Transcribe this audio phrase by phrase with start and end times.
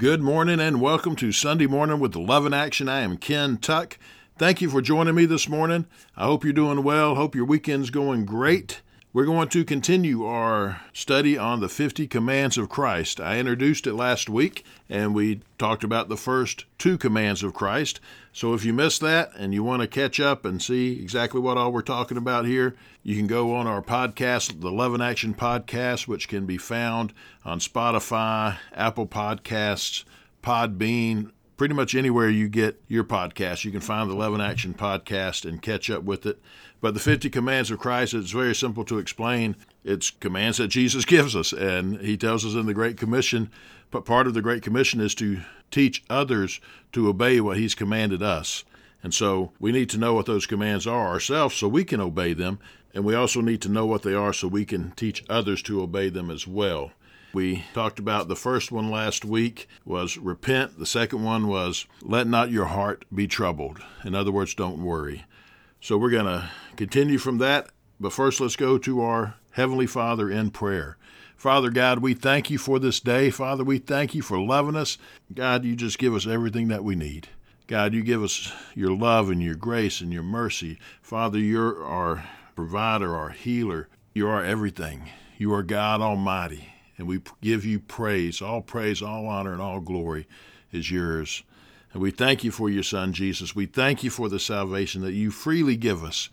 [0.00, 2.88] Good morning and welcome to Sunday Morning with Love in Action.
[2.88, 3.98] I am Ken Tuck.
[4.38, 5.84] Thank you for joining me this morning.
[6.16, 7.16] I hope you're doing well.
[7.16, 8.80] Hope your weekend's going great.
[9.12, 13.18] We're going to continue our study on the 50 commands of Christ.
[13.18, 17.98] I introduced it last week and we talked about the first two commands of Christ.
[18.32, 21.58] So if you missed that and you want to catch up and see exactly what
[21.58, 25.34] all we're talking about here, you can go on our podcast, the Love in Action
[25.34, 27.12] podcast, which can be found
[27.44, 30.04] on Spotify, Apple Podcasts,
[30.40, 33.66] Podbean, pretty much anywhere you get your podcast.
[33.66, 36.40] You can find the Love in Action podcast and catch up with it.
[36.80, 39.56] But the 50 commands of Christ, it's very simple to explain.
[39.84, 43.50] It's commands that Jesus gives us, and he tells us in the Great Commission.
[43.90, 46.62] But part of the Great Commission is to teach others
[46.92, 48.64] to obey what he's commanded us.
[49.02, 52.32] And so we need to know what those commands are ourselves so we can obey
[52.32, 52.58] them.
[52.94, 55.82] And we also need to know what they are so we can teach others to
[55.82, 56.92] obey them as well.
[57.32, 60.78] We talked about the first one last week was repent.
[60.78, 63.80] The second one was let not your heart be troubled.
[64.04, 65.24] In other words, don't worry.
[65.80, 67.68] So we're going to continue from that.
[68.00, 70.96] But first, let's go to our Heavenly Father in prayer.
[71.36, 73.30] Father God, we thank you for this day.
[73.30, 74.98] Father, we thank you for loving us.
[75.32, 77.28] God, you just give us everything that we need.
[77.66, 80.78] God, you give us your love and your grace and your mercy.
[81.00, 83.88] Father, you're our provider, our healer.
[84.12, 85.08] You are everything.
[85.38, 86.69] You are God Almighty.
[87.00, 88.42] And we give you praise.
[88.42, 90.26] All praise, all honor, and all glory
[90.70, 91.42] is yours.
[91.94, 93.56] And we thank you for your Son, Jesus.
[93.56, 96.28] We thank you for the salvation that you freely give us.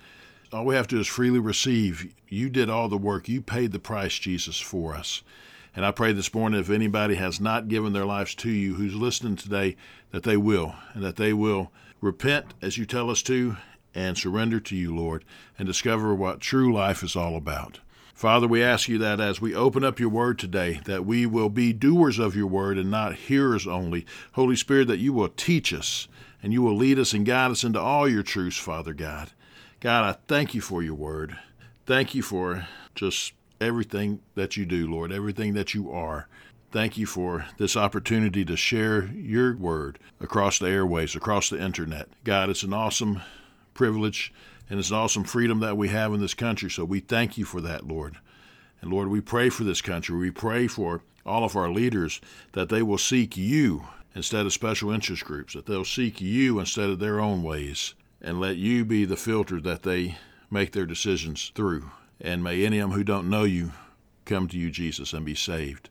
[0.51, 2.13] All we have to do is freely receive.
[2.27, 3.29] You did all the work.
[3.29, 5.23] You paid the price, Jesus, for us.
[5.73, 8.93] And I pray this morning if anybody has not given their lives to you who's
[8.93, 9.77] listening today,
[10.11, 13.55] that they will, and that they will repent as you tell us to,
[13.95, 15.23] and surrender to you, Lord,
[15.57, 17.79] and discover what true life is all about.
[18.17, 21.49] Father, we ask you that as we open up your word today, that we will
[21.49, 24.07] be doers of your word and not hearers only.
[24.31, 26.07] Holy Spirit, that you will teach us
[26.41, 29.33] and you will lead us and guide us into all your truths, Father God.
[29.81, 31.37] God, I thank you for your word.
[31.85, 36.27] Thank you for just everything that you do, Lord, everything that you are.
[36.71, 42.09] Thank you for this opportunity to share your word across the airways, across the internet.
[42.23, 43.21] God, it's an awesome
[43.75, 44.33] privilege
[44.69, 46.69] and it's an awesome freedom that we have in this country.
[46.69, 48.17] So we thank you for that, Lord.
[48.81, 50.17] And Lord, we pray for this country.
[50.17, 52.21] We pray for all of our leaders
[52.53, 56.89] that they will seek you instead of special interest groups, that they'll seek you instead
[56.89, 60.17] of their own ways, and let you be the filter that they
[60.49, 61.91] make their decisions through.
[62.19, 63.73] And may any of them who don't know you
[64.25, 65.89] come to you, Jesus, and be saved.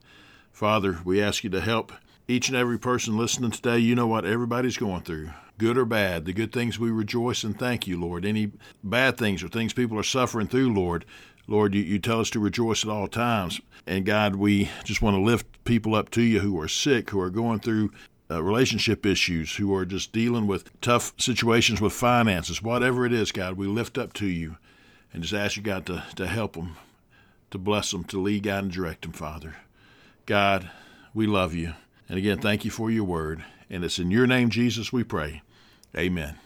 [0.52, 1.92] Father, we ask you to help
[2.28, 3.78] each and every person listening today.
[3.78, 6.24] You know what everybody's going through good or bad.
[6.24, 8.24] The good things we rejoice and thank you, Lord.
[8.24, 8.52] Any
[8.84, 11.04] bad things or things people are suffering through, Lord,
[11.46, 13.60] Lord, you, you tell us to rejoice at all times.
[13.86, 17.20] And God, we just want to lift people up to you who are sick, who
[17.20, 17.92] are going through
[18.30, 23.30] uh, relationship issues, who are just dealing with tough situations with finances, whatever it is,
[23.30, 24.56] God, we lift up to you
[25.12, 26.76] and just ask you, God, to, to help them,
[27.52, 29.56] to bless them, to lead, guide, and direct them, Father.
[30.26, 30.68] God,
[31.14, 31.74] we love you.
[32.08, 33.44] And again, thank you for your word.
[33.68, 35.42] And it's in your name, Jesus, we pray.
[35.96, 36.36] Amen.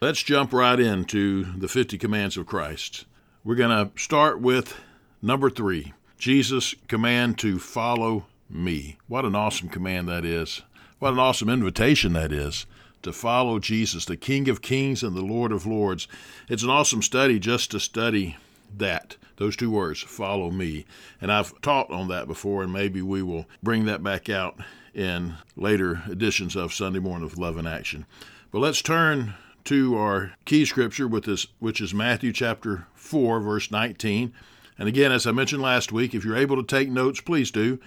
[0.00, 3.06] Let's jump right into the 50 commands of Christ.
[3.42, 4.78] We're going to start with
[5.22, 8.98] number three Jesus' command to follow me.
[9.06, 10.62] What an awesome command that is.
[10.98, 12.66] What an awesome invitation that is
[13.02, 16.08] to follow Jesus, the King of Kings and the Lord of Lords.
[16.48, 18.36] It's an awesome study just to study
[18.76, 20.86] that, those two words, follow me.
[21.20, 24.58] And I've taught on that before, and maybe we will bring that back out
[24.94, 28.06] in later editions of Sunday Morning with Love in Action.
[28.50, 33.70] But let's turn to our key scripture, with this, which is Matthew chapter 4, verse
[33.70, 34.32] 19.
[34.78, 37.78] And again, as I mentioned last week, if you're able to take notes, please do.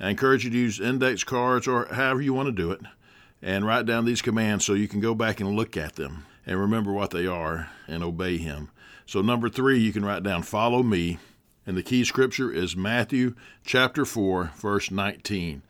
[0.00, 2.80] I encourage you to use index cards or however you want to do it
[3.42, 6.58] and write down these commands so you can go back and look at them and
[6.58, 8.70] remember what they are and obey Him.
[9.08, 11.16] So, number three, you can write down, Follow me.
[11.66, 15.62] And the key scripture is Matthew chapter 4, verse 19.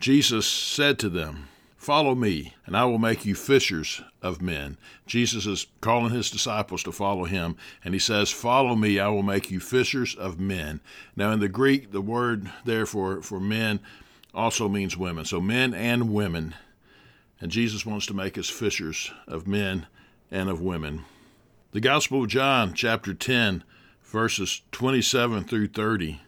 [0.00, 1.46] Jesus said to them,
[1.76, 4.76] Follow me, and I will make you fishers of men.
[5.06, 7.54] Jesus is calling his disciples to follow him,
[7.84, 10.80] and he says, Follow me, I will make you fishers of men.
[11.14, 13.78] Now, in the Greek, the word there for, for men
[14.34, 15.24] also means women.
[15.24, 16.56] So, men and women.
[17.40, 19.86] And Jesus wants to make us fishers of men
[20.28, 21.04] and of women.
[21.72, 23.62] The Gospel of John, chapter 10,
[24.02, 26.20] verses 27 through 30.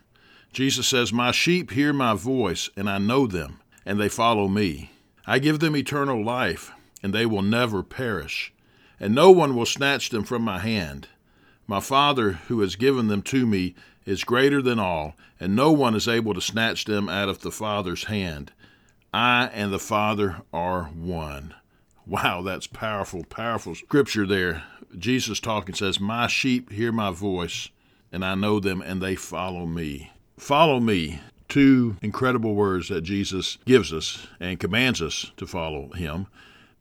[0.52, 4.92] Jesus says, My sheep hear my voice, and I know them, and they follow me.
[5.26, 6.70] I give them eternal life,
[7.02, 8.52] and they will never perish,
[9.00, 11.08] and no one will snatch them from my hand.
[11.66, 13.74] My Father, who has given them to me,
[14.06, 17.50] is greater than all, and no one is able to snatch them out of the
[17.50, 18.52] Father's hand.
[19.12, 21.56] I and the Father are one.
[22.04, 24.64] Wow, that's powerful, powerful scripture there.
[24.98, 27.68] Jesus talking says, My sheep hear my voice,
[28.10, 30.10] and I know them, and they follow me.
[30.36, 31.20] Follow me.
[31.48, 36.26] Two incredible words that Jesus gives us and commands us to follow him.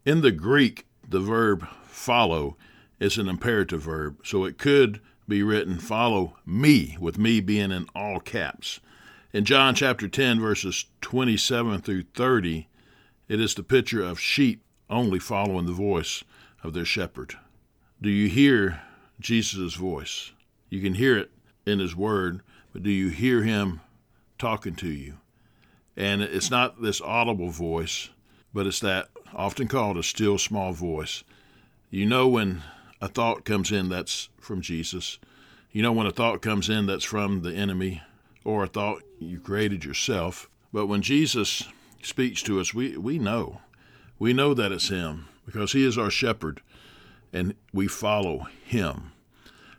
[0.06, 2.58] In the Greek, the verb follow
[3.00, 7.86] is an imperative verb, so it could be written, Follow me, with me being in
[7.94, 8.80] all caps.
[9.34, 12.68] In John chapter 10, verses 27 through 30,
[13.28, 16.24] it is the picture of sheep only following the voice
[16.64, 17.36] of their shepherd.
[18.02, 18.82] Do you hear
[19.20, 20.32] Jesus' voice?
[20.70, 21.32] You can hear it
[21.66, 22.42] in his word,
[22.74, 23.82] but do you hear him
[24.38, 25.18] talking to you?
[25.96, 28.10] And it's not this audible voice,
[28.54, 31.24] but it's that often called a still small voice.
[31.90, 32.64] You know when
[33.02, 35.20] a thought comes in that's from Jesus.
[35.72, 38.02] You know when a thought comes in that's from the enemy
[38.44, 40.50] or a thought you created yourself.
[40.74, 41.64] But when Jesus
[42.02, 43.62] speaks to us, we, we know.
[44.22, 46.62] We know that it's Him because He is our shepherd
[47.34, 49.14] and we follow Him.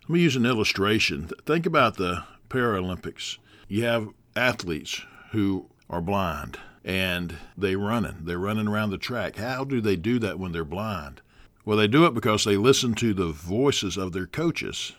[0.01, 1.31] Let me use an illustration.
[1.47, 3.39] Think about the Paralympics.
[3.69, 8.17] You have athletes who are blind and they're running.
[8.23, 9.37] They're running around the track.
[9.37, 11.21] How do they do that when they're blind?
[11.65, 14.97] Well, they do it because they listen to the voices of their coaches.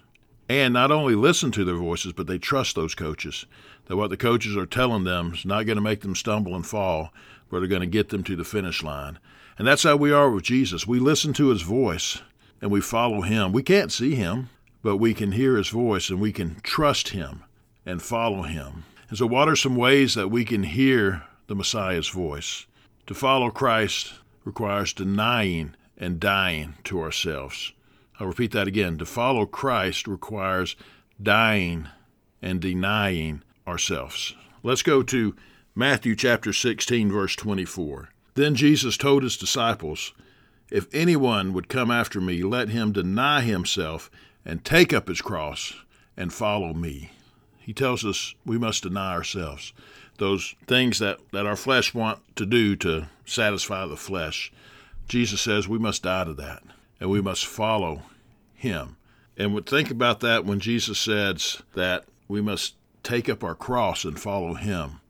[0.50, 3.46] And not only listen to their voices, but they trust those coaches.
[3.86, 6.66] That what the coaches are telling them is not going to make them stumble and
[6.66, 7.12] fall,
[7.50, 9.20] but are going to get them to the finish line.
[9.58, 10.88] And that's how we are with Jesus.
[10.88, 12.22] We listen to his voice
[12.62, 13.52] and we follow him.
[13.52, 14.50] We can't see him,
[14.82, 17.44] but we can hear his voice and we can trust him
[17.86, 18.86] and follow him.
[19.10, 22.66] And so, what are some ways that we can hear the Messiah's voice?
[23.08, 24.14] To follow Christ
[24.46, 27.74] requires denying and dying to ourselves.
[28.20, 28.98] I'll repeat that again.
[29.00, 30.76] To follow Christ requires
[31.22, 31.88] dying
[32.42, 34.36] and denying ourselves.
[34.62, 35.36] Let's go to
[35.76, 38.10] Matthew chapter 16, verse 24.
[38.36, 40.14] Then Jesus told his disciples,
[40.70, 44.12] If anyone would come after me, let him deny himself
[44.46, 45.74] and take up his cross
[46.16, 47.12] and follow me.
[47.58, 49.74] He tells us we must deny ourselves.
[50.18, 54.52] Those things that, that our flesh want to do to satisfy the flesh.
[55.08, 56.64] Jesus says we must die to that
[57.00, 58.04] and we must follow
[58.54, 58.98] him.
[59.38, 64.06] And would think about that when Jesus says that we must take up our cross
[64.06, 65.02] and follow him.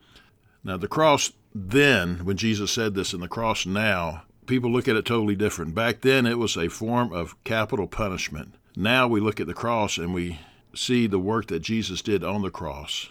[0.63, 4.95] Now, the cross then, when Jesus said this, and the cross now, people look at
[4.95, 5.75] it totally different.
[5.75, 8.55] Back then, it was a form of capital punishment.
[8.75, 10.39] Now we look at the cross and we
[10.73, 13.09] see the work that Jesus did on the cross.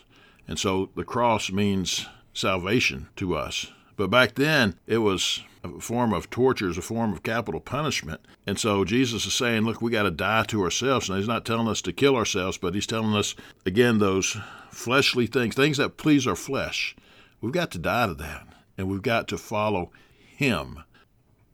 [0.48, 3.70] And so the cross means salvation to us.
[3.96, 8.20] But back then, it was a form of torture, is a form of capital punishment.
[8.46, 11.08] And so Jesus is saying, look, we got to die to ourselves.
[11.08, 13.34] And he's not telling us to kill ourselves, but he's telling us,
[13.64, 14.36] again, those
[14.70, 16.96] fleshly things, things that please our flesh.
[17.40, 18.46] We've got to die to that,
[18.78, 19.90] and we've got to follow
[20.36, 20.82] him.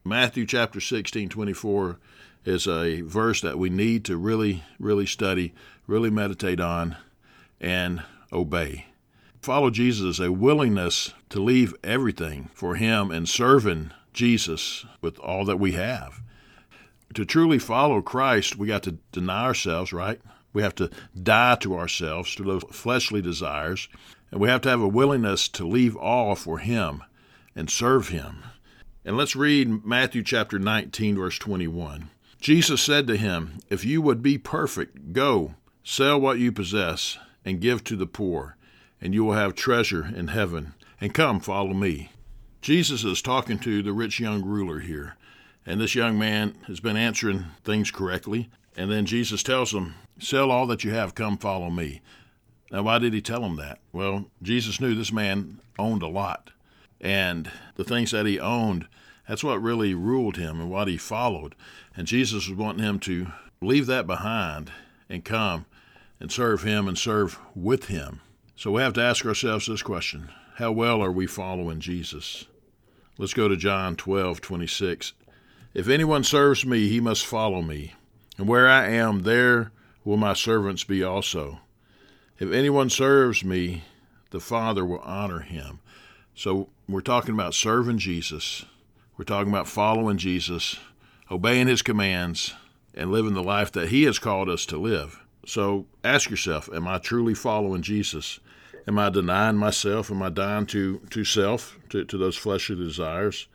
[0.05, 1.99] Matthew chapter 16, 24
[2.45, 5.53] is a verse that we need to really, really study,
[5.87, 6.95] really meditate on,
[7.59, 8.88] and obey.
[9.41, 15.45] Follow Jesus is a willingness to leave everything for Him and serving Jesus with all
[15.45, 16.21] that we have.
[17.13, 20.19] To truly follow Christ, we got to deny ourselves, right?
[20.51, 20.89] We have to
[21.21, 23.87] die to ourselves, to those fleshly desires,
[24.31, 27.03] and we have to have a willingness to leave all for Him
[27.55, 28.43] and serve Him.
[29.05, 32.09] And let's read Matthew chapter 19, verse 21.
[32.39, 37.59] Jesus said to him, If you would be perfect, go, sell what you possess, and
[37.59, 38.55] give to the poor,
[39.01, 40.73] and you will have treasure in heaven.
[41.01, 42.11] And come, follow me.
[42.61, 45.15] Jesus is talking to the rich young ruler here.
[45.65, 48.49] And this young man has been answering things correctly.
[48.75, 52.01] And then Jesus tells him, Sell all that you have, come follow me.
[52.71, 53.79] Now, why did he tell him that?
[53.93, 56.51] Well, Jesus knew this man owned a lot.
[57.01, 58.87] And the things that he owned,
[59.27, 61.55] that's what really ruled him and what he followed.
[61.95, 63.27] And Jesus was wanting him to
[63.61, 64.71] leave that behind
[65.09, 65.65] and come
[66.19, 68.21] and serve him and serve with him.
[68.59, 72.43] So we have to ask ourselves this question How well are we following Jesus?
[73.17, 75.13] Let's go to John 12 26.
[75.73, 77.93] If anyone serves me, he must follow me.
[78.37, 79.71] And where I am, there
[80.03, 81.61] will my servants be also.
[82.37, 83.83] If anyone serves me,
[84.31, 85.79] the Father will honor him.
[86.35, 88.65] So we're talking about serving Jesus.
[89.15, 90.75] We're talking about following Jesus,
[91.31, 92.55] obeying his commands,
[92.93, 95.23] and living the life that he has called us to live.
[95.45, 98.41] So ask yourself, am I truly following Jesus?
[98.87, 100.11] Am I denying myself?
[100.11, 103.47] Am I dying to, to self, to, to those fleshly desires?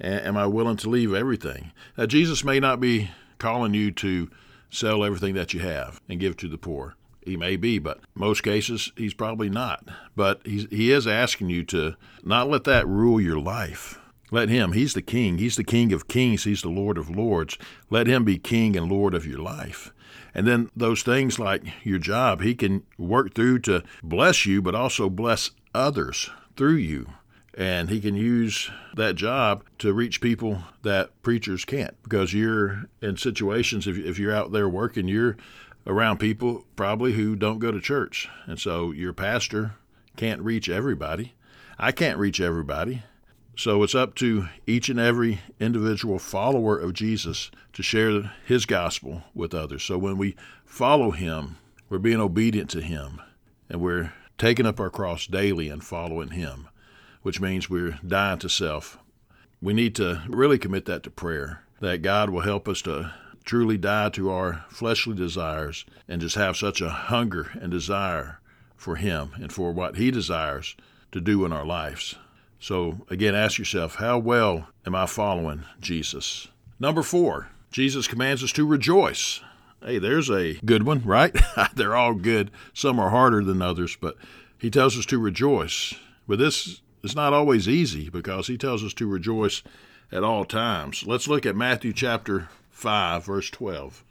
[0.00, 1.70] am I willing to leave everything?
[1.96, 4.30] Now, Jesus may not be calling you to
[4.70, 6.96] sell everything that you have and give to the poor.
[7.24, 9.86] He may be, but most cases he's probably not.
[10.16, 13.98] But he is asking you to not let that rule your life.
[14.32, 15.36] Let him, he's the king.
[15.36, 16.44] He's the king of kings.
[16.44, 17.58] He's the Lord of lords.
[17.90, 19.92] Let him be king and Lord of your life.
[20.34, 24.74] And then those things like your job, he can work through to bless you, but
[24.74, 27.08] also bless others through you.
[27.54, 33.18] And he can use that job to reach people that preachers can't because you're in
[33.18, 35.36] situations, if, you're out there working, you're
[35.86, 38.30] around people probably who don't go to church.
[38.46, 39.74] And so your pastor
[40.16, 41.34] can't reach everybody.
[41.78, 43.02] I can't reach everybody.
[43.54, 49.24] So it's up to each and every individual follower of Jesus to share his gospel
[49.34, 49.82] with others.
[49.82, 53.20] So when we follow him, we're being obedient to him
[53.68, 56.68] and we're taking up our cross daily and following him,
[57.20, 58.98] which means we're dying to self.
[59.60, 63.12] We need to really commit that to prayer, that God will help us to
[63.44, 68.40] truly die to our fleshly desires and just have such a hunger and desire
[68.76, 70.74] for him and for what he desires
[71.12, 72.16] to do in our lives.
[72.62, 76.46] So, again, ask yourself, how well am I following Jesus?
[76.78, 79.40] Number four, Jesus commands us to rejoice.
[79.84, 81.36] Hey, there's a good one, right?
[81.74, 82.52] They're all good.
[82.72, 84.16] Some are harder than others, but
[84.56, 85.94] he tells us to rejoice.
[86.28, 89.64] But this is not always easy because he tells us to rejoice
[90.12, 91.04] at all times.
[91.04, 94.04] Let's look at Matthew chapter 5, verse 12.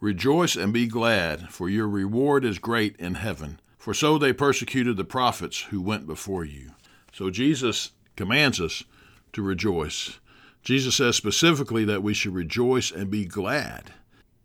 [0.00, 4.96] Rejoice and be glad, for your reward is great in heaven, for so they persecuted
[4.96, 6.70] the prophets who went before you.
[7.18, 8.84] So Jesus commands us
[9.32, 10.20] to rejoice.
[10.62, 13.92] Jesus says specifically that we should rejoice and be glad,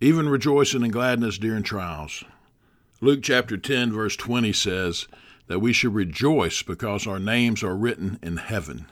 [0.01, 2.23] even rejoicing in gladness during trials.
[2.99, 5.07] Luke chapter 10, verse 20 says
[5.45, 8.87] that we should rejoice because our names are written in heaven.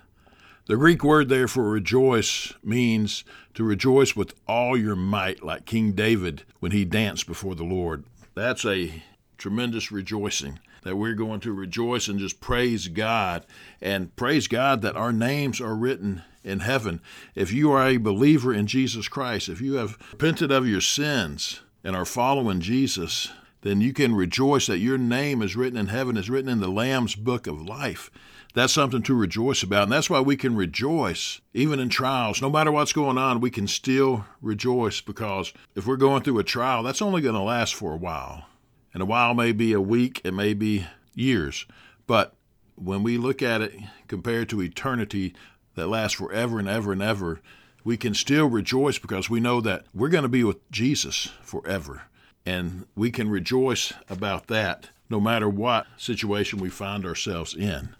[0.67, 3.23] The Greek word there for rejoice means
[3.55, 8.03] to rejoice with all your might, like King David when he danced before the Lord.
[8.35, 9.01] That's a
[9.41, 13.43] tremendous rejoicing that we're going to rejoice and just praise God
[13.81, 17.01] and praise God that our names are written in heaven.
[17.33, 21.62] If you are a believer in Jesus Christ, if you have repented of your sins
[21.83, 23.29] and are following Jesus,
[23.62, 26.67] then you can rejoice that your name is written in heaven, is written in the
[26.67, 28.12] Lamb's book of life.
[28.53, 29.83] That's something to rejoice about.
[29.83, 32.41] And that's why we can rejoice even in trials.
[32.41, 36.43] No matter what's going on, we can still rejoice because if we're going through a
[36.43, 38.45] trial, that's only going to last for a while.
[38.93, 41.65] And a while may be a week, it may be years.
[42.07, 42.36] But
[42.75, 43.75] when we look at it
[44.07, 45.33] compared to eternity
[45.75, 47.41] that lasts forever and ever and ever,
[47.83, 52.03] we can still rejoice because we know that we're going to be with Jesus forever.
[52.45, 57.95] And we can rejoice about that no matter what situation we find ourselves in.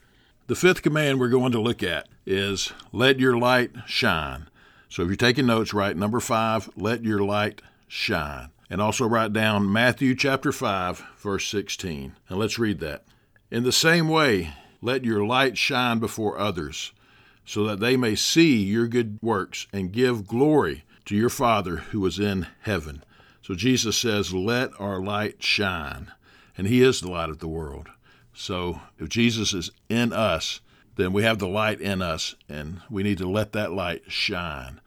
[0.48, 4.48] The fifth command we're going to look at is let your light shine.
[4.90, 9.34] So if you're taking notes, write number five, let your light shine and also write
[9.34, 12.16] down Matthew chapter 5, verse 16.
[12.30, 13.04] And let's read that.
[13.52, 16.94] In the same way, let your light shine before others,
[17.44, 22.06] so that they may see your good works and give glory to your Father who
[22.06, 23.04] is in heaven.
[23.42, 26.10] So Jesus says, Let our light shine.
[26.58, 27.90] And He is the light of the world.
[28.34, 30.62] So if Jesus is in us,
[30.96, 34.80] then we have the light in us, and we need to let that light shine.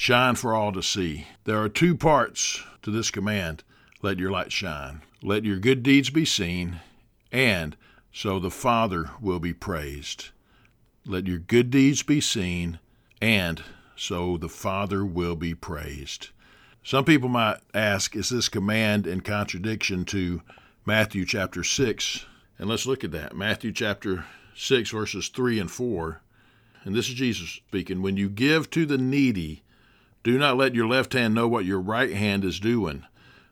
[0.00, 1.26] Shine for all to see.
[1.42, 3.64] There are two parts to this command
[4.00, 5.02] let your light shine.
[5.24, 6.78] Let your good deeds be seen,
[7.32, 7.76] and
[8.12, 10.28] so the Father will be praised.
[11.04, 12.78] Let your good deeds be seen,
[13.20, 13.60] and
[13.96, 16.28] so the Father will be praised.
[16.84, 20.42] Some people might ask, is this command in contradiction to
[20.86, 22.24] Matthew chapter 6?
[22.56, 23.34] And let's look at that.
[23.34, 26.22] Matthew chapter 6, verses 3 and 4.
[26.84, 28.00] And this is Jesus speaking.
[28.00, 29.64] When you give to the needy,
[30.22, 33.04] do not let your left hand know what your right hand is doing,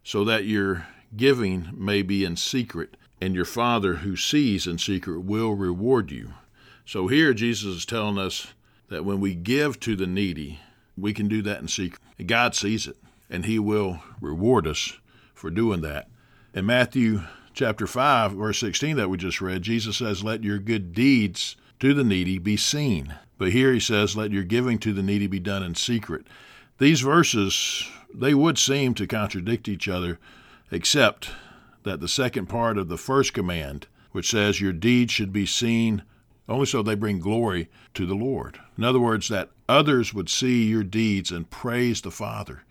[0.02, 5.20] so that your giving may be in secret, and your Father who sees in secret
[5.20, 6.34] will reward you.
[6.84, 8.48] So here Jesus is telling us
[8.88, 10.60] that when we give to the needy,
[10.96, 12.00] we can do that in secret.
[12.26, 12.96] God sees it,
[13.28, 14.92] and He will reward us
[15.34, 16.08] for doing that.
[16.54, 20.92] In Matthew chapter 5, verse 16 that we just read, Jesus says, Let your good
[20.92, 23.14] deeds to the needy be seen.
[23.38, 26.26] But here he says, Let your giving to the needy be done in secret.
[26.78, 30.18] These verses, they would seem to contradict each other,
[30.70, 31.30] except
[31.84, 36.02] that the second part of the first command, which says, Your deeds should be seen
[36.48, 38.60] only so they bring glory to the Lord.
[38.76, 42.62] In other words, that others would see your deeds and praise the Father.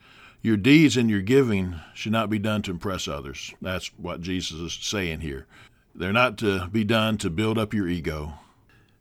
[0.41, 3.53] Your deeds and your giving should not be done to impress others.
[3.61, 5.47] That's what Jesus is saying here.
[5.95, 8.33] They're not to be done to build up your ego.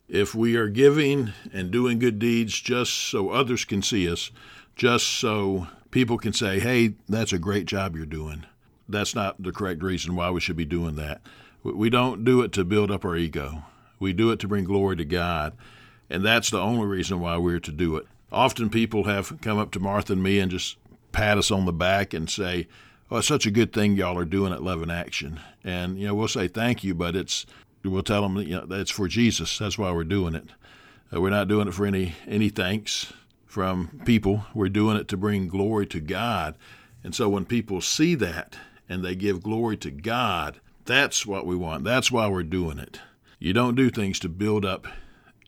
[0.09, 4.31] If we are giving and doing good deeds just so others can see us,
[4.75, 8.45] just so people can say, hey, that's a great job you're doing.
[8.87, 11.21] that's not the correct reason why we should be doing that.
[11.63, 13.63] We don't do it to build up our ego.
[13.99, 15.53] We do it to bring glory to God.
[16.09, 18.05] And that's the only reason why we're to do it.
[18.31, 20.77] Often people have come up to Martha and me and just
[21.11, 22.67] pat us on the back and say,
[23.09, 25.39] Oh, it's such a good thing y'all are doing at Love in Action.
[25.63, 27.45] And, you know, we'll say thank you, but it's,
[27.83, 29.57] we'll tell them, you know, it's for Jesus.
[29.57, 30.49] That's why we're doing it.
[31.13, 33.13] Uh, we're not doing it for any, any thanks
[33.55, 34.43] from people.
[34.53, 36.57] We're doing it to bring glory to God.
[37.05, 38.57] And so when people see that
[38.89, 41.85] and they give glory to God, that's what we want.
[41.85, 42.99] That's why we're doing it.
[43.39, 44.87] You don't do things to build up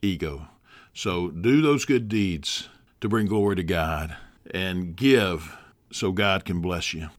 [0.00, 0.48] ego.
[0.94, 2.70] So do those good deeds
[3.02, 4.16] to bring glory to God
[4.54, 5.54] and give
[5.92, 7.10] so God can bless you.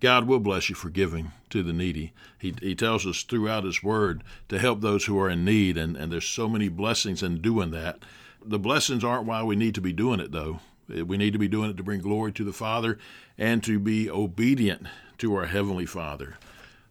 [0.00, 2.14] God will bless you for giving to the needy.
[2.38, 5.98] He, he tells us throughout His Word to help those who are in need, and,
[5.98, 7.98] and there's so many blessings in doing that.
[8.44, 10.60] The blessings aren't why we need to be doing it, though.
[10.92, 12.98] Eh, we need to be doing it to bring glory to the Father
[13.38, 14.86] and to be obedient
[15.18, 16.36] to our Heavenly Father.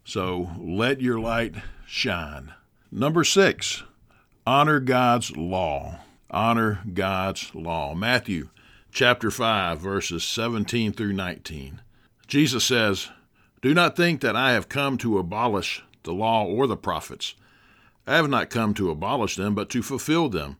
[0.03, 2.53] So let your light shine.
[2.91, 3.83] Number six,
[4.45, 5.99] honor God's law.
[6.31, 7.93] Honor God's law.
[7.93, 8.49] Matthew
[8.91, 11.81] chapter 5, verses 17 through 19.
[12.27, 13.09] Jesus says,
[13.61, 17.35] Do not think that I have come to abolish the law or the prophets.
[18.07, 20.57] I have not come to abolish them, but to fulfill them.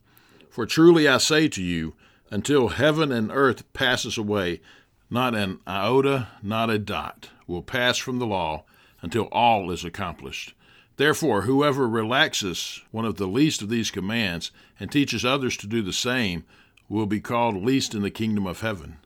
[0.49, 1.93] For truly I say to you,
[2.31, 4.61] until heaven and earth passes away,
[5.09, 8.63] not an iota, not a dot will pass from the law
[9.01, 10.53] until all is accomplished.
[10.97, 15.81] Therefore, whoever relaxes one of the least of these commands and teaches others to do
[15.81, 16.43] the same
[16.89, 18.97] will be called least in the kingdom of heaven.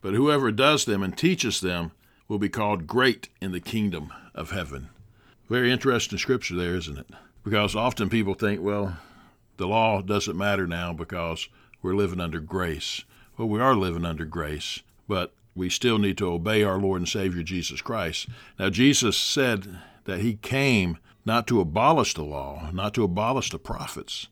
[0.00, 1.92] But whoever does them and teaches them
[2.28, 4.90] will be called great in the kingdom of heaven.
[5.48, 7.06] Very interesting scripture there, isn't it?
[7.42, 8.98] Because often people think, well,
[9.58, 11.48] the law doesn't matter now because
[11.82, 13.04] we're living under grace.
[13.36, 17.08] Well, we are living under grace, but we still need to obey our Lord and
[17.08, 18.28] Savior Jesus Christ.
[18.58, 23.58] Now, Jesus said that He came not to abolish the law, not to abolish the
[23.58, 24.28] prophets,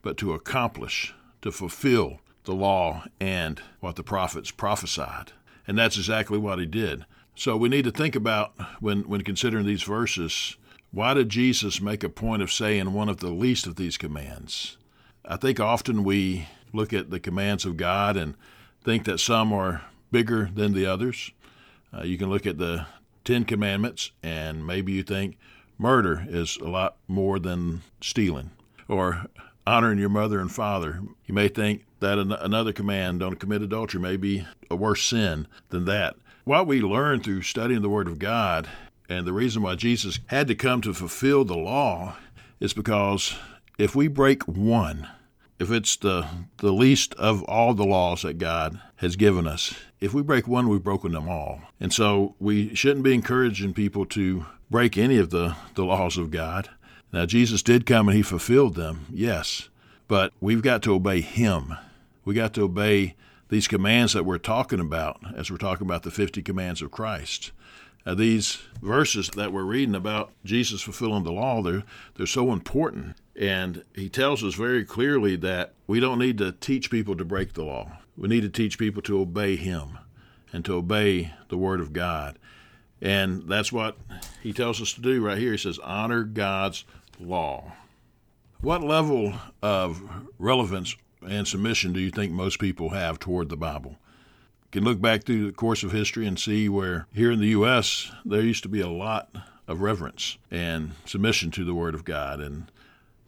[0.00, 5.32] but to accomplish, to fulfill the law and what the prophets prophesied.
[5.66, 7.04] And that's exactly what He did.
[7.34, 10.56] So we need to think about when, when considering these verses
[10.92, 14.76] why did Jesus make a point of saying one of the least of these commands?
[15.24, 18.34] I think often we look at the commands of God and
[18.84, 21.30] think that some are bigger than the others.
[21.96, 22.86] Uh, you can look at the
[23.24, 25.38] Ten Commandments and maybe you think
[25.78, 28.50] murder is a lot more than stealing
[28.86, 29.24] or
[29.66, 31.00] honoring your mother and father.
[31.26, 35.86] You may think that another command, don't commit adultery, may be a worse sin than
[35.86, 36.16] that.
[36.44, 38.68] What we learn through studying the Word of God,
[39.12, 42.16] and the reason why Jesus had to come to fulfill the law,
[42.60, 43.34] is because
[43.78, 45.08] if we break one,
[45.58, 46.26] if it's the,
[46.58, 50.68] the least of all the laws that God has given us, if we break one,
[50.68, 51.60] we've broken them all.
[51.78, 56.30] And so we shouldn't be encouraging people to break any of the, the laws of
[56.30, 56.70] God.
[57.12, 59.68] Now, Jesus did come and he fulfilled them, yes,
[60.08, 61.76] but we've got to obey him.
[62.24, 63.14] We got to obey
[63.48, 67.52] these commands that we're talking about as we're talking about the 50 commands of Christ.
[68.04, 71.84] Uh, these verses that we're reading about Jesus fulfilling the law, they're,
[72.16, 73.16] they're so important.
[73.36, 77.52] And he tells us very clearly that we don't need to teach people to break
[77.52, 77.98] the law.
[78.16, 79.98] We need to teach people to obey him
[80.52, 82.38] and to obey the word of God.
[83.00, 83.96] And that's what
[84.42, 85.52] he tells us to do right here.
[85.52, 86.84] He says, honor God's
[87.18, 87.72] law.
[88.60, 90.00] What level of
[90.38, 90.94] relevance
[91.26, 93.96] and submission do you think most people have toward the Bible?
[94.72, 98.10] Can look back through the course of history and see where here in the U.S.
[98.24, 99.28] there used to be a lot
[99.68, 102.40] of reverence and submission to the Word of God.
[102.40, 102.72] And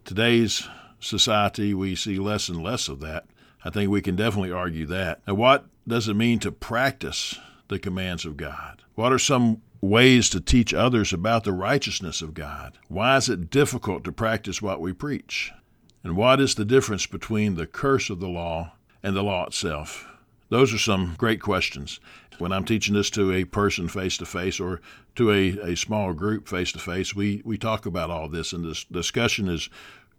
[0.06, 0.66] today's
[1.00, 3.26] society, we see less and less of that.
[3.62, 5.20] I think we can definitely argue that.
[5.28, 8.80] Now, what does it mean to practice the commands of God?
[8.94, 12.78] What are some ways to teach others about the righteousness of God?
[12.88, 15.52] Why is it difficult to practice what we preach?
[16.02, 20.06] And what is the difference between the curse of the law and the law itself?
[20.54, 21.98] Those are some great questions.
[22.38, 24.80] When I'm teaching this to a person face to face or
[25.16, 28.64] to a, a small group face to face, we we talk about all this, and
[28.64, 29.68] this discussion is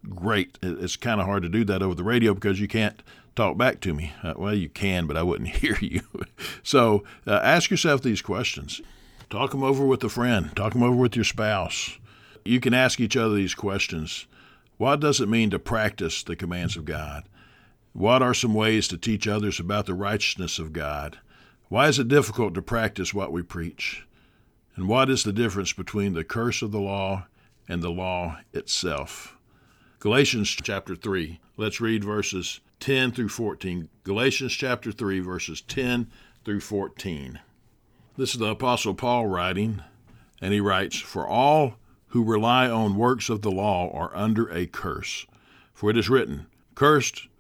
[0.10, 0.60] great.
[0.62, 3.02] It's kind of hard to do that over the radio because you can't
[3.38, 4.12] talk back to me.
[4.22, 6.02] Uh, well, you can, but I wouldn't hear you.
[6.64, 8.82] so uh, ask yourself these questions.
[9.30, 11.98] Talk them over with a friend, talk them over with your spouse.
[12.44, 14.28] You can ask each other these questions
[14.76, 17.24] what does it mean to practice the commands of God?
[17.96, 21.20] What are some ways to teach others about the righteousness of God?
[21.70, 24.06] Why is it difficult to practice what we preach?
[24.76, 27.28] And what is the difference between the curse of the law
[27.70, 29.38] and the law itself?
[30.00, 31.40] Galatians chapter 3.
[31.56, 33.88] Let's read verses 10 through 14.
[34.04, 36.12] Galatians chapter 3, verses 10
[36.44, 37.40] through 14.
[38.18, 39.82] This is the Apostle Paul writing,
[40.42, 41.78] And he writes, For all
[42.08, 45.26] who rely on works of the law are under a curse.
[45.74, 47.30] For it is written, Cursed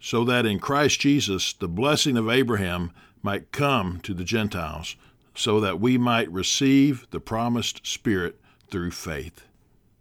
[0.00, 2.90] so that in Christ Jesus the blessing of Abraham
[3.22, 4.96] might come to the Gentiles,
[5.34, 9.44] so that we might receive the promised Spirit through faith.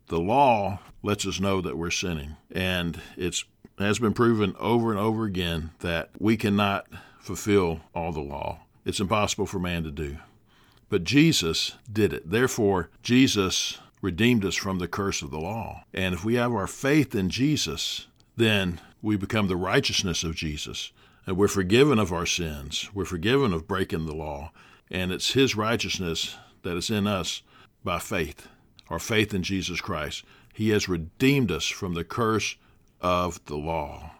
[0.08, 3.44] The law lets us know that we're sinning, and it
[3.78, 6.88] has been proven over and over again that we cannot
[7.20, 8.60] fulfill all the law.
[8.86, 10.18] It's impossible for man to do.
[10.90, 12.32] But Jesus did it.
[12.32, 15.84] Therefore, Jesus redeemed us from the curse of the law.
[15.94, 20.92] And if we have our faith in Jesus, then we become the righteousness of Jesus.
[21.26, 22.90] And we're forgiven of our sins.
[22.94, 24.52] We're forgiven of breaking the law.
[24.90, 27.42] And it's His righteousness that is in us
[27.84, 28.48] by faith,
[28.90, 30.24] our faith in Jesus Christ.
[30.54, 32.56] He has redeemed us from the curse
[33.00, 34.12] of the law.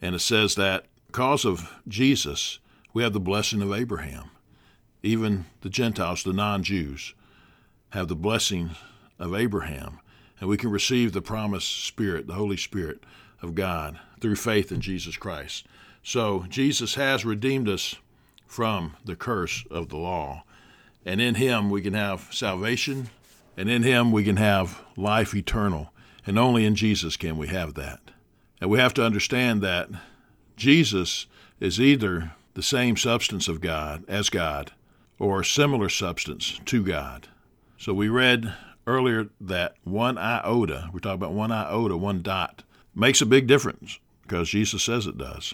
[0.00, 2.58] And it says that because of Jesus,
[2.92, 4.30] we have the blessing of Abraham
[5.02, 7.14] even the Gentiles, the non Jews,
[7.90, 8.70] have the blessing
[9.18, 10.00] of Abraham,
[10.40, 13.02] and we can receive the promised Spirit, the Holy Spirit
[13.40, 15.66] of God, through faith in Jesus Christ.
[16.02, 17.96] So Jesus has redeemed us
[18.46, 20.44] from the curse of the law,
[21.04, 23.10] and in Him we can have salvation,
[23.56, 25.92] and in Him we can have life eternal,
[26.24, 28.00] and only in Jesus can we have that.
[28.60, 29.88] And we have to understand that
[30.56, 31.26] Jesus
[31.58, 34.72] is either the same substance of God as God
[35.18, 37.28] or a similar substance to God.
[37.78, 38.54] So we read
[38.86, 42.62] earlier that one iota, we're talking about one iota, one dot,
[42.94, 43.98] makes a big difference
[44.32, 45.52] because Jesus says it does.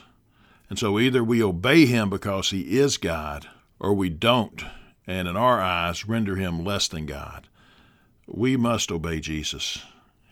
[0.70, 3.48] And so either we obey him because he is God,
[3.80, 4.62] or we don't,
[5.04, 7.48] and in our eyes render him less than God.
[8.28, 9.82] We must obey Jesus.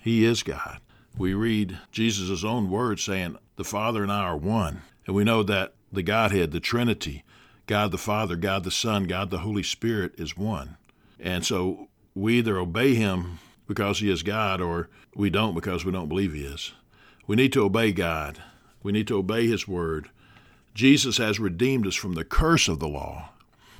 [0.01, 0.79] He is God.
[1.19, 4.83] We read Jesus' own words saying, The Father and I are one.
[5.09, 7.25] And we know that the Godhead, the Trinity,
[7.67, 10.77] God the Father, God the Son, God the Holy Spirit is one.
[11.19, 15.91] And so we either obey him because he is God or we don't because we
[15.91, 16.73] don't believe he is.
[17.27, 18.43] We need to obey God.
[18.83, 20.11] We need to obey his word.
[20.75, 23.31] Jesus has redeemed us from the curse of the law.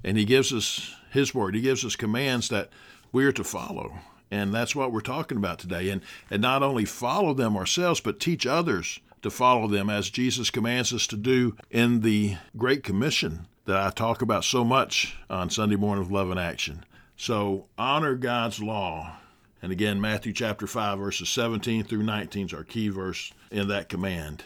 [0.03, 1.55] And he gives us his word.
[1.55, 2.71] He gives us commands that
[3.13, 3.99] we are to follow.
[4.31, 5.91] And that's what we're talking about today.
[5.91, 10.51] And, and not only follow them ourselves, but teach others to follow them as Jesus
[10.51, 15.51] commands us to do in the Great Commission that I talk about so much on
[15.51, 16.85] Sunday morning of Love in Action.
[17.17, 19.17] So honor God's law.
[19.63, 23.89] And again, Matthew chapter 5, verses 17 through 19 is our key verse in that
[23.89, 24.45] command.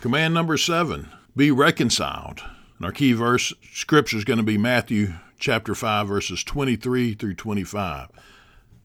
[0.00, 2.42] Command number seven be reconciled.
[2.76, 7.34] And our key verse scripture is going to be Matthew chapter 5, verses 23 through
[7.34, 8.08] 25.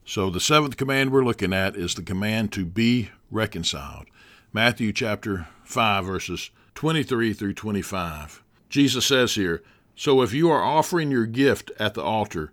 [0.04, 4.06] So the seventh command we're looking at is the command to be reconciled.
[4.52, 8.42] Matthew chapter 5, verses 23 through 25.
[8.70, 9.62] Jesus says here,
[9.94, 12.52] So if you are offering your gift at the altar,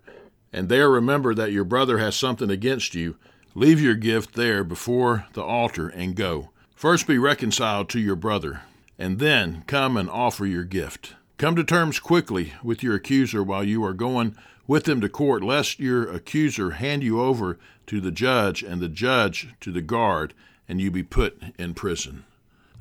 [0.52, 3.16] and there remember that your brother has something against you,
[3.54, 6.50] leave your gift there before the altar and go.
[6.74, 8.62] First be reconciled to your brother,
[8.98, 11.14] and then come and offer your gift.
[11.38, 15.42] Come to terms quickly with your accuser while you are going with him to court,
[15.42, 20.34] lest your accuser hand you over to the judge, and the judge to the guard,
[20.68, 22.24] and you be put in prison.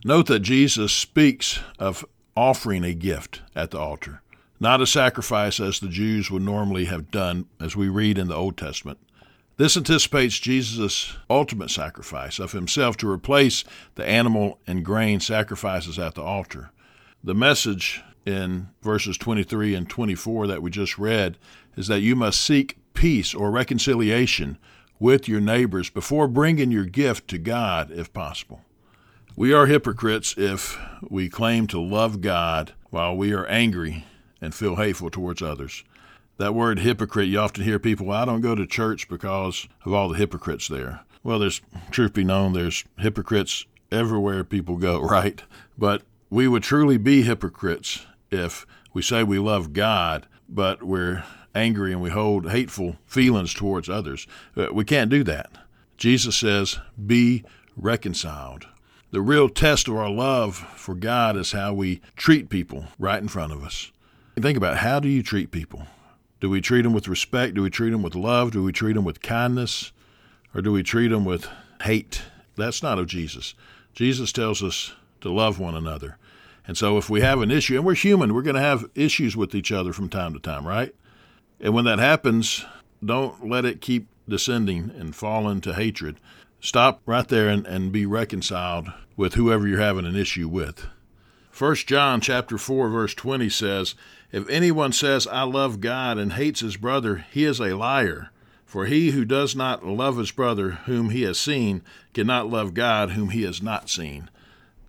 [0.04, 4.22] Note that Jesus speaks of offering a gift at the altar,
[4.66, 8.36] not a sacrifice as the Jews would normally have done, as we read in the
[8.36, 8.98] Old Testament.
[9.58, 16.16] This anticipates Jesus' ultimate sacrifice of himself to replace the animal and grain sacrifices at
[16.16, 16.72] the altar.
[17.24, 21.38] The message in verses 23 and 24 that we just read
[21.78, 24.58] is that you must seek peace or reconciliation
[24.98, 28.62] with your neighbors before bringing your gift to God if possible.
[29.36, 30.76] We are hypocrites if
[31.08, 34.06] we claim to love God while we are angry
[34.42, 35.84] and feel hateful towards others.
[36.38, 39.94] That word hypocrite, you often hear people, well, I don't go to church because of
[39.94, 41.02] all the hypocrites there.
[41.24, 45.42] Well, there's, truth be known, there's hypocrites everywhere people go, right?
[45.78, 51.94] But we would truly be hypocrites if we say we love God, but we're angry
[51.94, 54.28] and we hold hateful feelings towards others.
[54.58, 55.52] Uh, we can't do that.
[55.98, 57.44] Jesus says, be
[57.78, 58.68] reconciled.
[59.12, 63.30] The real test of our love for God is how we treat people right in
[63.30, 63.92] front of us.
[64.40, 65.88] Think about how do you treat people?
[66.42, 67.56] Do we treat them with respect?
[67.56, 68.52] Do we treat them with love?
[68.52, 69.92] Do we treat them with kindness?
[70.54, 71.48] Or do we treat them with
[71.84, 72.22] hate?
[72.58, 73.56] That's not of Jesus.
[73.94, 76.18] Jesus tells us to love one another.
[76.68, 79.38] And so if we have an issue, and we're human, we're going to have issues
[79.38, 80.94] with each other from time to time, right?
[81.60, 82.66] And when that happens,
[83.04, 86.20] don't let it keep descending and fall into hatred.
[86.60, 90.88] Stop right there and, and be reconciled with whoever you're having an issue with.
[91.58, 93.96] 1 John chapter 4 verse 20 says,
[94.30, 98.30] If anyone says I love God and hates his brother, he is a liar.
[98.66, 101.82] For he who does not love his brother whom he has seen
[102.14, 104.30] cannot love God whom he has not seen.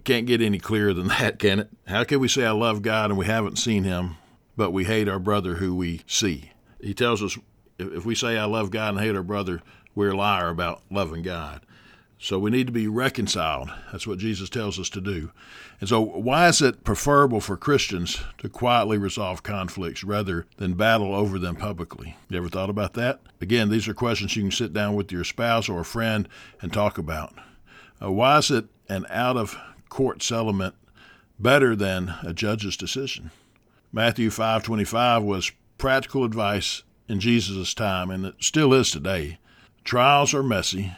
[0.02, 1.70] Can't get any clearer than that, can it?
[1.86, 4.16] How can we say I love God and we haven't seen him,
[4.56, 6.50] but we hate our brother who we see?
[6.80, 7.38] He tells us
[7.78, 9.62] if we say I love God and hate our brother,
[9.94, 11.60] we're a liar about loving God.
[12.18, 13.70] So we need to be reconciled.
[13.92, 15.32] That's what Jesus tells us to do.
[15.80, 21.14] And so, why is it preferable for Christians to quietly resolve conflicts rather than battle
[21.14, 22.16] over them publicly?
[22.30, 23.20] You ever thought about that?
[23.40, 26.26] Again, these are questions you can sit down with your spouse or a friend
[26.62, 27.34] and talk about.
[28.02, 29.58] Uh, why is it an out of
[29.90, 30.74] court settlement
[31.38, 33.30] better than a judge's decision?
[33.92, 39.38] Matthew 5:25 was practical advice in Jesus' time, and it still is today.
[39.84, 40.92] Trials are messy,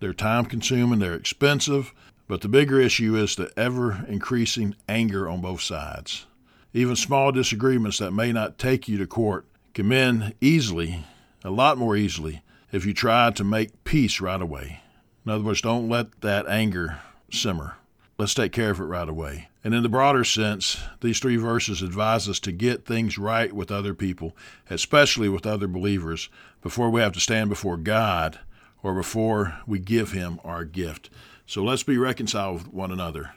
[0.00, 1.92] they're time consuming, they're expensive,
[2.26, 6.26] but the bigger issue is the ever increasing anger on both sides.
[6.72, 11.04] Even small disagreements that may not take you to court can mend easily,
[11.44, 14.80] a lot more easily, if you try to make peace right away.
[15.24, 16.98] In other words, don't let that anger
[17.30, 17.76] simmer.
[18.18, 19.48] Let's take care of it right away.
[19.62, 23.70] And in the broader sense, these three verses advise us to get things right with
[23.70, 24.36] other people,
[24.68, 26.28] especially with other believers,
[26.62, 28.38] before we have to stand before God
[28.84, 31.10] or before we give Him our gift.
[31.44, 33.32] So let's be reconciled with one another.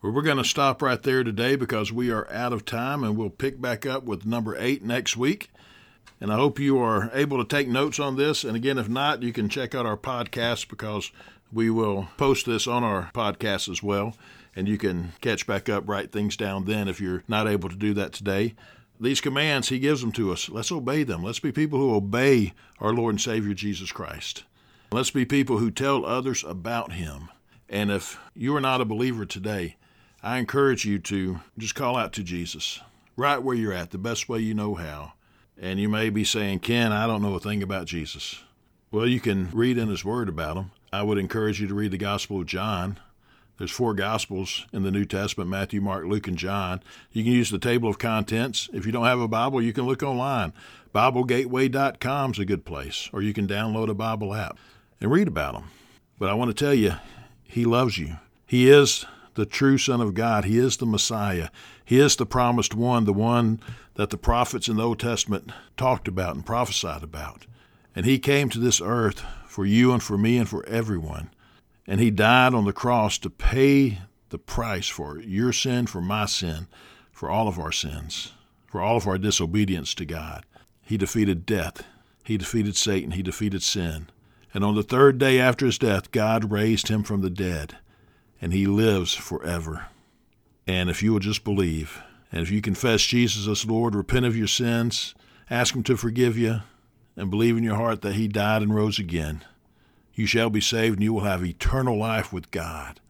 [0.00, 3.14] Well, we're going to stop right there today because we are out of time, and
[3.14, 5.50] we'll pick back up with number eight next week.
[6.18, 8.42] And I hope you are able to take notes on this.
[8.42, 11.12] And again, if not, you can check out our podcast because
[11.52, 14.14] we will post this on our podcast as well
[14.56, 17.76] and you can catch back up, write things down then if you're not able to
[17.76, 18.54] do that today.
[18.98, 20.48] These commands, He gives them to us.
[20.48, 21.22] Let's obey them.
[21.22, 24.44] Let's be people who obey our Lord and Savior Jesus Christ.
[24.92, 27.28] Let's be people who tell others about Him.
[27.68, 29.76] And if you are not a believer today,
[30.22, 32.80] I encourage you to just call out to Jesus
[33.16, 35.14] right where you're at, the best way you know how.
[35.60, 38.42] And you may be saying, Ken, I don't know a thing about Jesus.
[38.92, 40.70] Well, you can read in His Word about Him.
[40.92, 43.00] I would encourage you to read the Gospel of John.
[43.58, 46.80] There's four Gospels in the New Testament Matthew, Mark, Luke, and John.
[47.10, 48.68] You can use the table of contents.
[48.72, 50.52] If you don't have a Bible, you can look online.
[50.94, 54.58] BibleGateway.com is a good place, or you can download a Bible app
[55.00, 55.70] and read about them.
[56.18, 56.94] But I want to tell you,
[57.44, 58.16] He loves you.
[58.46, 59.04] He is
[59.34, 60.44] the true Son of God.
[60.44, 61.48] He is the Messiah.
[61.84, 63.60] He is the promised one, the one
[63.94, 67.46] that the prophets in the Old Testament talked about and prophesied about.
[67.94, 71.30] And He came to this earth for you and for me and for everyone.
[71.86, 76.26] And he died on the cross to pay the price for your sin, for my
[76.26, 76.66] sin,
[77.10, 78.32] for all of our sins,
[78.66, 80.44] for all of our disobedience to God.
[80.82, 81.84] He defeated death.
[82.24, 83.12] He defeated Satan.
[83.12, 84.08] He defeated sin.
[84.54, 87.76] And on the third day after his death, God raised him from the dead,
[88.40, 89.86] and he lives forever.
[90.66, 94.36] And if you will just believe, and if you confess Jesus as Lord, repent of
[94.36, 95.14] your sins,
[95.50, 96.60] ask him to forgive you,
[97.16, 99.44] and believe in your heart that he died and rose again,
[100.14, 103.00] you shall be saved and you will have eternal life with God.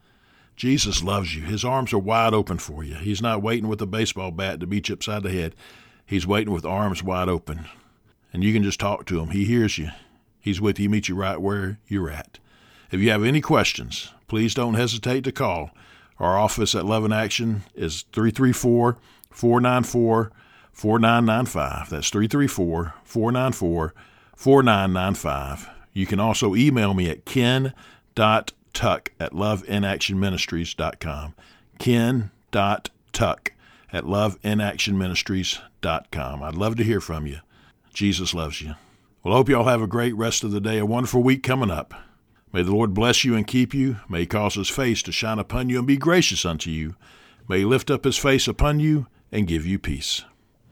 [0.57, 1.43] Jesus loves you.
[1.43, 2.95] His arms are wide open for you.
[2.95, 5.55] He's not waiting with a baseball bat to beat you upside the head.
[6.05, 7.65] He's waiting with arms wide open.
[8.33, 9.29] And you can just talk to him.
[9.29, 9.89] He hears you.
[10.47, 12.39] He's with you, meet you right where you're at.
[12.89, 15.71] If you have any questions, please don't hesitate to call.
[16.19, 18.97] Our office at Love in Action is 334
[19.29, 20.31] 494
[20.71, 21.89] 4995.
[21.89, 23.93] That's 334 494
[24.37, 25.69] 4995.
[25.91, 27.73] You can also email me at ken.tuck
[29.19, 31.35] at loveinactionministries.com.
[31.77, 33.51] Ken.tuck
[33.91, 36.43] at loveinactionministries.com.
[36.43, 37.39] I'd love to hear from you.
[37.93, 38.75] Jesus loves you.
[39.27, 41.43] Well, I hope you all have a great rest of the day, a wonderful week
[41.43, 41.93] coming up.
[42.53, 43.97] May the Lord bless you and keep you.
[44.07, 46.95] May he cause his face to shine upon you and be gracious unto you.
[47.45, 50.23] May he lift up his face upon you and give you peace.